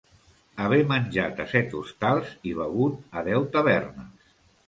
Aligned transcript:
Haver 0.61 0.79
menjat 0.91 1.41
a 1.43 1.45
set 1.51 1.75
hostals 1.81 2.33
i 2.51 2.55
begut 2.61 3.19
a 3.21 3.25
deu 3.27 3.45
tavernes. 3.57 4.27